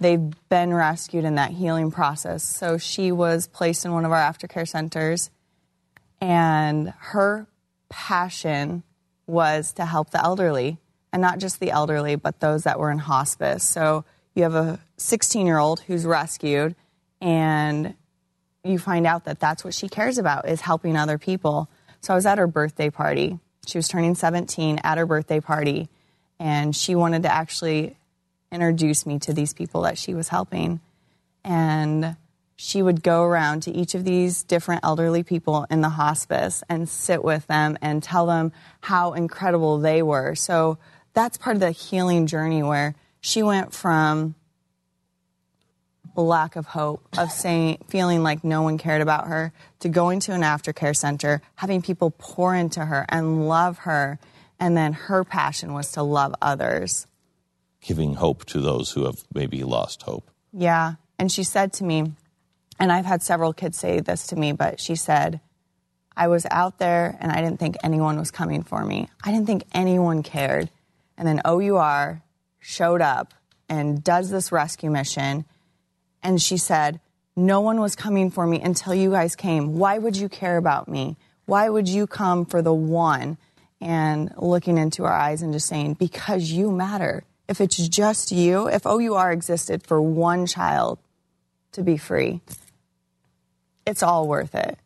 they've 0.00 0.34
been 0.48 0.74
rescued 0.74 1.24
in 1.24 1.36
that 1.36 1.52
healing 1.52 1.90
process. 1.90 2.42
So 2.42 2.78
she 2.78 3.12
was 3.12 3.46
placed 3.46 3.84
in 3.84 3.92
one 3.92 4.04
of 4.04 4.12
our 4.12 4.20
aftercare 4.20 4.68
centers, 4.68 5.30
and 6.20 6.92
her 6.98 7.46
passion 7.88 8.82
was 9.26 9.72
to 9.74 9.84
help 9.84 10.10
the 10.10 10.22
elderly, 10.22 10.78
and 11.12 11.22
not 11.22 11.38
just 11.38 11.60
the 11.60 11.70
elderly, 11.70 12.16
but 12.16 12.40
those 12.40 12.64
that 12.64 12.78
were 12.78 12.90
in 12.90 12.98
hospice. 12.98 13.64
So 13.64 14.04
you 14.34 14.42
have 14.42 14.54
a 14.54 14.78
16 14.98 15.46
year 15.46 15.58
old 15.58 15.80
who's 15.80 16.04
rescued, 16.04 16.74
and 17.20 17.94
you 18.64 18.78
find 18.78 19.06
out 19.06 19.24
that 19.24 19.40
that's 19.40 19.64
what 19.64 19.74
she 19.74 19.88
cares 19.88 20.18
about 20.18 20.48
is 20.48 20.60
helping 20.60 20.96
other 20.96 21.18
people. 21.18 21.68
So 22.00 22.12
I 22.12 22.16
was 22.16 22.26
at 22.26 22.38
her 22.38 22.46
birthday 22.46 22.90
party. 22.90 23.38
She 23.66 23.78
was 23.78 23.88
turning 23.88 24.14
17 24.14 24.80
at 24.84 24.98
her 24.98 25.06
birthday 25.06 25.40
party, 25.40 25.88
and 26.38 26.74
she 26.74 26.94
wanted 26.94 27.22
to 27.22 27.32
actually 27.32 27.96
introduce 28.52 29.06
me 29.06 29.18
to 29.20 29.32
these 29.32 29.52
people 29.52 29.82
that 29.82 29.98
she 29.98 30.14
was 30.14 30.28
helping. 30.28 30.80
And 31.44 32.16
she 32.56 32.80
would 32.80 33.02
go 33.02 33.22
around 33.22 33.62
to 33.64 33.70
each 33.70 33.94
of 33.94 34.04
these 34.04 34.42
different 34.42 34.80
elderly 34.82 35.22
people 35.22 35.66
in 35.70 35.82
the 35.82 35.90
hospice 35.90 36.62
and 36.68 36.88
sit 36.88 37.22
with 37.22 37.46
them 37.46 37.76
and 37.82 38.02
tell 38.02 38.26
them 38.26 38.52
how 38.80 39.12
incredible 39.12 39.78
they 39.78 40.02
were. 40.02 40.34
So 40.34 40.78
that's 41.16 41.38
part 41.38 41.56
of 41.56 41.60
the 41.60 41.70
healing 41.70 42.26
journey 42.26 42.62
where 42.62 42.94
she 43.20 43.42
went 43.42 43.72
from 43.72 44.36
lack 46.14 46.56
of 46.56 46.66
hope 46.66 47.06
of 47.18 47.30
saying 47.30 47.78
feeling 47.88 48.22
like 48.22 48.42
no 48.44 48.62
one 48.62 48.78
cared 48.78 49.02
about 49.02 49.26
her 49.26 49.52
to 49.80 49.88
going 49.88 50.20
to 50.20 50.32
an 50.32 50.42
aftercare 50.42 50.96
center 50.96 51.42
having 51.56 51.82
people 51.82 52.10
pour 52.10 52.54
into 52.54 52.84
her 52.84 53.04
and 53.08 53.48
love 53.48 53.78
her 53.78 54.18
and 54.58 54.76
then 54.76 54.92
her 54.94 55.24
passion 55.24 55.74
was 55.74 55.92
to 55.92 56.02
love 56.02 56.34
others. 56.40 57.06
Giving 57.82 58.14
hope 58.14 58.46
to 58.46 58.60
those 58.60 58.92
who 58.92 59.04
have 59.04 59.24
maybe 59.34 59.62
lost 59.62 60.02
hope. 60.02 60.30
yeah. 60.52 60.94
And 61.18 61.32
she 61.32 61.44
said 61.44 61.72
to 61.74 61.84
me 61.84 62.12
and 62.78 62.92
i've 62.92 63.06
had 63.06 63.22
several 63.22 63.54
kids 63.54 63.78
say 63.78 64.00
this 64.00 64.26
to 64.26 64.36
me 64.36 64.52
but 64.52 64.78
she 64.78 64.96
said 64.96 65.40
i 66.14 66.28
was 66.28 66.46
out 66.50 66.78
there 66.78 67.16
and 67.20 67.32
i 67.32 67.36
didn't 67.36 67.58
think 67.58 67.76
anyone 67.82 68.18
was 68.18 68.30
coming 68.30 68.62
for 68.62 68.84
me. 68.84 69.08
I 69.24 69.32
didn't 69.32 69.46
think 69.46 69.64
anyone 69.72 70.22
cared 70.22 70.68
and 71.16 71.26
then 71.26 71.40
our 71.44 72.22
showed 72.58 73.00
up 73.00 73.34
and 73.68 74.02
does 74.02 74.30
this 74.30 74.50
rescue 74.52 74.90
mission 74.90 75.44
and 76.26 76.42
she 76.42 76.56
said, 76.56 76.98
No 77.36 77.60
one 77.60 77.80
was 77.80 77.94
coming 77.94 78.32
for 78.32 78.48
me 78.48 78.60
until 78.60 78.92
you 78.92 79.12
guys 79.12 79.36
came. 79.36 79.78
Why 79.78 79.96
would 79.96 80.16
you 80.16 80.28
care 80.28 80.56
about 80.56 80.88
me? 80.88 81.16
Why 81.44 81.68
would 81.68 81.88
you 81.88 82.08
come 82.08 82.44
for 82.44 82.62
the 82.62 82.74
one? 82.74 83.38
And 83.80 84.32
looking 84.36 84.78
into 84.78 85.04
our 85.04 85.12
eyes 85.12 85.42
and 85.42 85.52
just 85.52 85.68
saying, 85.68 85.94
Because 85.94 86.50
you 86.50 86.72
matter. 86.72 87.22
If 87.48 87.60
it's 87.60 87.76
just 87.76 88.32
you, 88.32 88.66
if 88.66 88.84
OUR 88.84 89.30
existed 89.30 89.86
for 89.86 90.02
one 90.02 90.46
child 90.46 90.98
to 91.72 91.82
be 91.82 91.96
free, 91.96 92.40
it's 93.86 94.02
all 94.02 94.26
worth 94.26 94.56
it. 94.56 94.76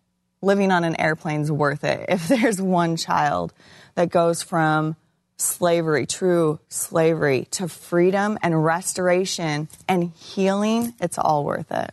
Living 0.42 0.70
on 0.70 0.84
an 0.84 1.00
airplane's 1.00 1.50
worth 1.50 1.84
it. 1.84 2.04
If 2.10 2.28
there's 2.28 2.60
one 2.60 2.96
child 2.96 3.54
that 3.94 4.10
goes 4.10 4.42
from 4.42 4.96
slavery, 5.40 6.06
true 6.06 6.60
slavery, 6.68 7.46
to 7.52 7.68
freedom 7.68 8.38
and 8.42 8.64
restoration 8.64 9.68
and 9.88 10.12
healing, 10.12 10.94
it's 11.00 11.18
all 11.18 11.44
worth 11.44 11.70
it. 11.72 11.92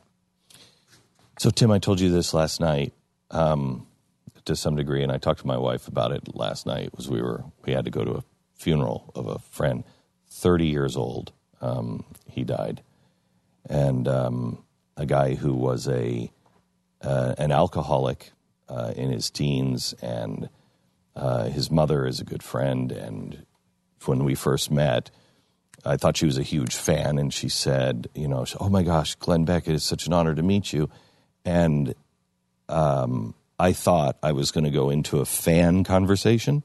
So, 1.40 1.50
Tim, 1.50 1.72
I 1.72 1.80
told 1.80 2.00
you 2.00 2.10
this 2.10 2.34
last 2.34 2.60
night 2.60 2.94
um, 3.32 3.86
to 4.46 4.56
some 4.56 4.76
degree, 4.76 5.04
and 5.04 5.12
I 5.12 5.18
talked 5.18 5.42
to 5.42 5.48
my 5.48 5.58
wife 5.58 5.88
about 5.88 6.12
it 6.12 6.36
last 6.36 6.66
night. 6.66 6.96
Was 6.96 7.10
we 7.10 7.22
were 7.22 7.44
we 7.66 7.74
had 7.74 7.86
to 7.86 7.92
go 7.92 8.04
to 8.04 8.12
a 8.14 8.24
funeral 8.56 9.12
of 9.14 9.28
a 9.28 9.40
friend, 9.40 9.84
thirty 10.30 10.68
years 10.68 10.98
old. 10.98 11.32
Um, 11.62 12.06
he 12.30 12.44
died, 12.44 12.82
and 13.70 14.08
um, 14.08 14.64
a 14.96 15.06
guy 15.06 15.36
who 15.36 15.54
was 15.54 15.88
a 15.88 16.32
uh, 17.02 17.36
an 17.38 17.52
alcoholic 17.52 18.32
uh, 18.68 18.94
in 18.96 19.12
his 19.12 19.30
teens, 19.30 19.94
and 20.02 20.50
uh, 21.18 21.46
his 21.46 21.72
mother 21.72 22.06
is 22.06 22.20
a 22.20 22.26
good 22.26 22.44
friend. 22.44 22.92
And 22.92 23.46
when 24.06 24.24
we 24.24 24.36
first 24.36 24.70
met, 24.70 25.10
I 25.84 25.98
thought 25.98 26.18
she 26.18 26.26
was 26.26 26.38
a 26.38 26.44
huge 26.44 26.76
fan, 26.76 27.18
and 27.18 27.34
she 27.34 27.50
said, 27.50 28.08
"You 28.14 28.28
know, 28.28 28.46
oh 28.60 28.70
my 28.70 28.84
gosh, 28.84 29.16
Glenn 29.16 29.44
Beck, 29.44 29.68
it 29.68 29.76
is 29.76 29.84
such 29.84 30.06
an 30.06 30.14
honor 30.14 30.36
to 30.36 30.44
meet 30.44 30.72
you." 30.74 30.90
And 31.44 31.96
um, 32.70 33.34
I 33.60 33.74
thought 33.74 34.18
I 34.22 34.32
was 34.32 34.52
going 34.52 34.66
to 34.66 34.70
go 34.70 34.90
into 34.90 35.20
a 35.20 35.26
fan 35.26 35.84
conversation, 35.84 36.64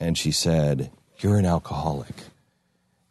and 0.00 0.18
she 0.18 0.32
said, 0.32 0.90
"You're 1.18 1.38
an 1.38 1.46
alcoholic," 1.46 2.24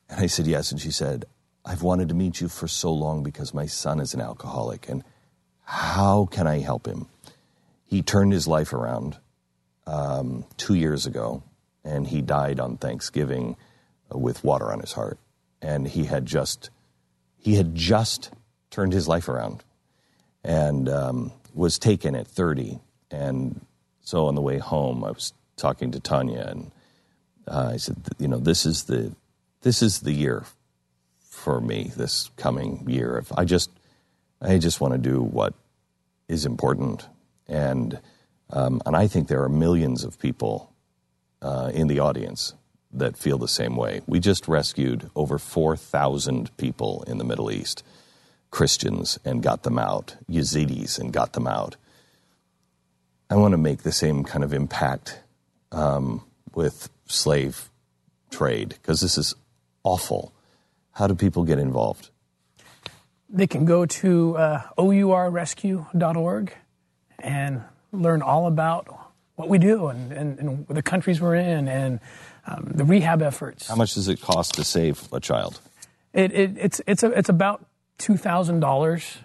and 0.10 0.20
I 0.20 0.28
said, 0.28 0.48
"Yes," 0.48 0.72
and 0.72 0.82
she 0.82 0.92
said, 0.92 1.26
"I've 1.64 1.84
wanted 1.84 2.10
to 2.10 2.16
meet 2.16 2.42
you 2.42 2.50
for 2.50 2.68
so 2.68 2.92
long 2.92 3.24
because 3.24 3.54
my 3.54 3.66
son 3.66 4.00
is 4.00 4.14
an 4.14 4.22
alcoholic, 4.22 4.90
and 4.90 5.04
how 5.64 6.28
can 6.32 6.48
I 6.48 6.60
help 6.60 6.86
him?" 6.86 7.08
He 7.86 8.02
turned 8.02 8.34
his 8.34 8.48
life 8.48 8.74
around 8.74 9.18
um, 9.88 10.46
two 10.58 10.76
years 10.76 11.06
ago, 11.06 11.44
and 11.84 12.08
he 12.08 12.22
died 12.22 12.60
on 12.60 12.78
Thanksgiving 12.78 13.56
uh, 14.14 14.18
with 14.18 14.44
water 14.44 14.72
on 14.72 14.80
his 14.80 14.94
heart, 14.94 15.18
and 15.62 15.88
he 15.88 16.06
had 16.06 16.26
just 16.26 16.70
he 17.38 17.56
had 17.56 17.76
just 17.76 18.32
turned 18.70 18.94
his 18.94 19.08
life 19.08 19.28
around 19.28 19.64
and 20.44 20.88
um, 20.88 21.32
was 21.54 21.80
taken 21.80 22.16
at 22.16 22.28
30. 22.28 22.80
And 23.10 23.66
so 24.02 24.28
on 24.28 24.36
the 24.36 24.42
way 24.42 24.58
home, 24.58 25.04
I 25.04 25.12
was 25.12 25.34
talking 25.58 25.92
to 25.92 26.00
Tania, 26.00 26.48
and 26.48 26.72
uh, 27.48 27.72
I 27.74 27.78
said, 27.78 27.98
you 28.18 28.28
know, 28.28 28.38
this 28.38 28.66
is 28.66 28.86
the 28.86 29.14
this 29.62 29.84
is 29.84 30.00
the 30.00 30.14
year 30.14 30.46
for 31.30 31.62
me. 31.62 31.92
This 31.96 32.32
coming 32.38 32.90
year, 32.90 33.18
if 33.18 33.32
I 33.38 33.46
just 33.46 33.70
I 34.42 34.58
just 34.58 34.82
want 34.82 34.94
to 34.94 34.98
do 34.98 35.22
what 35.22 35.54
is 36.28 36.46
important, 36.46 37.06
and 37.48 38.00
um, 38.52 38.82
and 38.86 38.96
I 38.96 39.08
think 39.08 39.28
there 39.28 39.44
are 39.44 39.50
millions 39.50 40.04
of 40.04 40.20
people 40.20 40.74
uh, 41.42 41.72
in 41.74 41.88
the 41.88 42.00
audience 42.00 42.54
that 42.94 43.18
feel 43.18 43.38
the 43.38 43.48
same 43.48 43.76
way. 43.76 44.02
We 44.06 44.20
just 44.20 44.48
rescued 44.48 45.10
over 45.16 45.38
4,000 45.38 46.56
people 46.58 47.04
in 47.08 47.18
the 47.18 47.24
Middle 47.24 47.52
East, 47.52 47.84
Christians, 48.50 49.18
and 49.24 49.42
got 49.42 49.64
them 49.64 49.80
out, 49.80 50.18
Yazidis, 50.30 51.00
and 51.00 51.14
got 51.14 51.34
them 51.34 51.48
out. 51.48 51.78
I 53.30 53.36
want 53.36 53.54
to 53.54 53.58
make 53.58 53.84
the 53.84 53.94
same 53.94 54.24
kind 54.26 54.44
of 54.44 54.54
impact 54.54 55.22
um, 55.72 56.24
with 56.54 56.90
slave 57.06 57.70
trade 58.30 58.70
because 58.70 59.00
this 59.00 59.18
is 59.18 59.36
awful. 59.84 60.34
How 60.92 61.08
do 61.08 61.16
people 61.16 61.46
get 61.46 61.60
involved? 61.60 62.10
They 63.30 63.48
can 63.48 63.64
go 63.64 63.86
to 63.86 64.38
uh, 64.38 64.62
OURrescue.org 64.78 66.54
and 67.20 67.64
learn 67.92 68.22
all 68.22 68.48
about 68.48 68.88
what 69.36 69.50
we 69.50 69.58
do 69.58 69.88
and, 69.88 70.12
and, 70.12 70.40
and 70.40 70.68
the 70.68 70.82
countries 70.84 71.20
we're 71.22 71.36
in 71.36 71.68
and 71.68 72.00
um, 72.46 72.72
the 72.74 72.84
rehab 72.84 73.22
efforts. 73.22 73.68
How 73.68 73.76
much 73.76 73.94
does 73.96 74.08
it 74.08 74.22
cost 74.22 74.54
to 74.56 74.64
save 74.64 75.12
a 75.14 75.20
child? 75.20 75.60
It, 76.14 76.32
it, 76.32 76.58
it's, 76.58 76.82
it's, 76.88 77.04
a, 77.04 77.08
it's 77.12 77.30
about 77.30 77.66
$2,000 78.00 79.18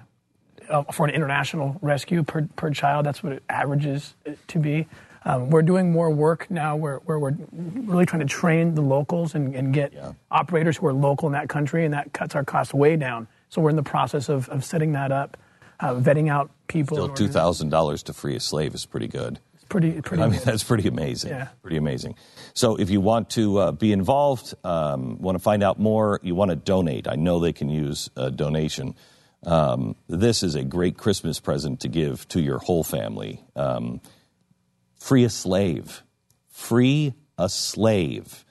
uh, 0.69 0.83
for 0.93 1.07
an 1.07 1.15
international 1.15 1.79
rescue 1.83 2.23
per, 2.23 2.49
per 2.57 2.71
child. 2.71 3.07
That's 3.07 3.23
what 3.23 3.33
it 3.35 3.43
averages 3.49 4.15
to 4.49 4.59
be. 4.59 4.87
Um, 5.25 5.51
we're 5.51 5.63
doing 5.63 5.91
more 5.91 6.09
work 6.11 6.49
now 6.51 6.77
where, 6.77 6.99
where 6.99 7.19
we're 7.19 7.35
really 7.53 8.07
trying 8.07 8.21
to 8.21 8.33
train 8.33 8.75
the 8.77 8.81
locals 8.83 9.35
and, 9.35 9.55
and 9.57 9.75
get 9.75 9.93
Yeah. 9.93 10.13
operators 10.31 10.77
who 10.77 10.87
are 10.87 10.93
local 10.93 11.27
in 11.27 11.33
that 11.33 11.49
country, 11.49 11.85
and 11.85 11.93
that 11.95 12.13
cuts 12.13 12.37
our 12.37 12.45
costs 12.45 12.73
way 12.73 12.95
down. 12.97 13.27
So 13.49 13.61
we're 13.61 13.71
in 13.71 13.77
the 13.77 13.83
process 13.83 14.29
of, 14.29 14.49
of 14.51 14.65
setting 14.65 14.93
that 14.93 15.11
up. 15.11 15.37
Uh, 15.81 15.95
vetting 15.95 16.31
out 16.31 16.51
people. 16.69 16.97
Still, 16.97 17.09
two 17.15 17.27
to- 17.27 17.33
thousand 17.33 17.71
dollars 17.71 18.03
to 18.05 18.13
free 18.13 18.37
a 18.37 18.41
slave 18.41 18.75
is 18.75 18.87
pretty 18.87 19.09
good. 19.09 19.41
It's 19.55 19.65
pretty, 19.65 20.01
pretty. 20.03 20.23
I 20.23 20.29
mean, 20.29 20.41
that's 20.45 20.65
pretty 20.65 20.89
amazing. 20.89 21.31
Yeah. 21.31 21.49
Pretty 21.63 21.77
amazing. 21.77 22.15
So, 22.55 22.77
if 22.77 22.91
you 22.91 23.01
want 23.01 23.31
to 23.31 23.59
uh, 23.59 23.73
be 23.73 23.93
involved, 23.93 24.55
um, 24.65 25.19
want 25.19 25.37
to 25.37 25.43
find 25.43 25.63
out 25.63 25.79
more, 25.79 26.21
you 26.23 26.35
want 26.35 26.51
to 26.51 26.57
donate. 26.57 27.09
I 27.09 27.17
know 27.17 27.41
they 27.41 27.53
can 27.53 27.69
use 27.69 28.09
a 28.17 28.31
donation. 28.31 28.95
Um, 29.45 29.97
this 30.09 30.43
is 30.43 30.55
a 30.55 30.65
great 30.65 30.97
Christmas 30.97 31.41
present 31.41 31.81
to 31.81 31.89
give 31.89 32.27
to 32.29 32.41
your 32.41 32.59
whole 32.59 32.83
family. 32.83 33.43
Um, 33.55 34.01
free 34.99 35.25
a 35.25 35.31
slave. 35.31 36.03
Free 36.49 37.15
a 37.39 37.49
slave. 37.49 38.45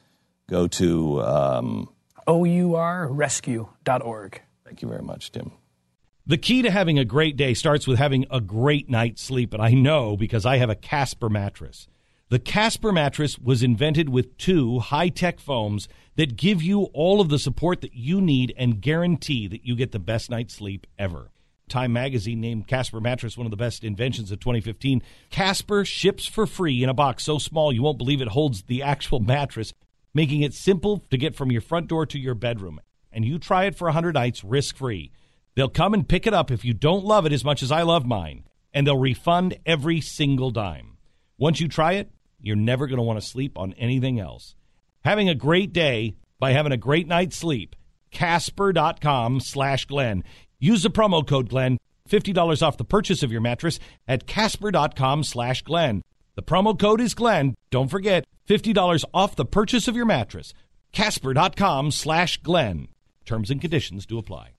Go 0.47 0.67
to. 0.67 1.21
Um, 1.21 1.89
OURrescue.org. 2.27 4.41
thank 4.63 4.81
you 4.81 4.87
very 4.87 5.03
much, 5.03 5.31
Tim. 5.31 5.51
The 6.27 6.37
key 6.39 6.63
to 6.63 6.71
having 6.71 6.97
a 6.97 7.05
great 7.05 7.37
day 7.37 7.53
starts 7.53 7.85
with 7.85 7.99
having 7.99 8.25
a 8.31 8.41
great 8.41 8.89
night's 8.89 9.21
sleep, 9.21 9.53
and 9.53 9.61
I 9.61 9.73
know 9.73 10.17
because 10.17 10.43
I 10.43 10.57
have 10.57 10.71
a 10.71 10.75
Casper 10.75 11.29
mattress. 11.29 11.87
The 12.29 12.39
Casper 12.39 12.91
mattress 12.91 13.37
was 13.37 13.61
invented 13.61 14.09
with 14.09 14.35
two 14.39 14.79
high 14.79 15.09
tech 15.09 15.39
foams 15.39 15.87
that 16.15 16.35
give 16.35 16.63
you 16.63 16.85
all 16.93 17.21
of 17.21 17.29
the 17.29 17.37
support 17.37 17.81
that 17.81 17.93
you 17.93 18.21
need 18.21 18.55
and 18.57 18.81
guarantee 18.81 19.47
that 19.47 19.67
you 19.67 19.75
get 19.75 19.91
the 19.91 19.99
best 19.99 20.31
night's 20.31 20.55
sleep 20.55 20.87
ever. 20.97 21.29
Time 21.69 21.93
magazine 21.93 22.41
named 22.41 22.65
Casper 22.65 22.99
mattress 22.99 23.37
one 23.37 23.45
of 23.45 23.51
the 23.51 23.57
best 23.57 23.83
inventions 23.83 24.31
of 24.31 24.39
2015. 24.39 25.03
Casper 25.29 25.85
ships 25.85 26.25
for 26.25 26.47
free 26.47 26.81
in 26.81 26.89
a 26.89 26.93
box 26.95 27.23
so 27.23 27.37
small 27.37 27.71
you 27.71 27.83
won't 27.83 27.99
believe 27.99 28.21
it 28.21 28.29
holds 28.29 28.63
the 28.63 28.81
actual 28.81 29.19
mattress, 29.19 29.73
making 30.11 30.41
it 30.41 30.55
simple 30.55 31.03
to 31.11 31.17
get 31.17 31.35
from 31.35 31.51
your 31.51 31.61
front 31.61 31.87
door 31.87 32.07
to 32.07 32.17
your 32.17 32.33
bedroom. 32.33 32.81
And 33.11 33.23
you 33.23 33.37
try 33.37 33.65
it 33.65 33.75
for 33.75 33.85
100 33.85 34.15
nights 34.15 34.43
risk 34.43 34.77
free. 34.77 35.11
They'll 35.55 35.69
come 35.69 35.93
and 35.93 36.07
pick 36.07 36.27
it 36.27 36.33
up 36.33 36.51
if 36.51 36.65
you 36.65 36.73
don't 36.73 37.05
love 37.05 37.25
it 37.25 37.31
as 37.31 37.45
much 37.45 37.63
as 37.63 37.71
I 37.71 37.83
love 37.83 38.05
mine, 38.05 38.43
and 38.73 38.85
they'll 38.85 38.97
refund 38.97 39.57
every 39.65 40.01
single 40.01 40.51
dime. 40.51 40.97
Once 41.37 41.59
you 41.59 41.67
try 41.67 41.93
it, 41.93 42.11
you're 42.41 42.55
never 42.55 42.87
going 42.87 42.97
to 42.97 43.03
want 43.03 43.19
to 43.19 43.25
sleep 43.25 43.57
on 43.57 43.73
anything 43.73 44.19
else. 44.19 44.55
Having 45.03 45.29
a 45.29 45.35
great 45.35 45.71
day 45.71 46.15
by 46.39 46.51
having 46.51 46.71
a 46.71 46.77
great 46.77 47.07
night's 47.07 47.37
sleep. 47.37 47.75
Casper.com 48.11 49.39
slash 49.39 49.85
Glenn. 49.85 50.23
Use 50.59 50.83
the 50.83 50.89
promo 50.89 51.25
code 51.25 51.49
Glenn. 51.49 51.77
$50 52.09 52.61
off 52.61 52.77
the 52.77 52.85
purchase 52.85 53.23
of 53.23 53.31
your 53.31 53.41
mattress 53.41 53.79
at 54.07 54.27
Casper.com 54.27 55.23
slash 55.23 55.63
Glenn. 55.63 56.01
The 56.35 56.43
promo 56.43 56.77
code 56.77 57.01
is 57.01 57.13
Glenn. 57.13 57.55
Don't 57.71 57.89
forget, 57.89 58.25
$50 58.47 59.05
off 59.13 59.35
the 59.35 59.45
purchase 59.45 59.87
of 59.87 59.95
your 59.95 60.05
mattress. 60.05 60.53
Casper.com 60.91 61.91
slash 61.91 62.37
Glenn. 62.43 62.89
Terms 63.25 63.49
and 63.49 63.59
conditions 63.59 64.05
do 64.05 64.17
apply. 64.17 64.54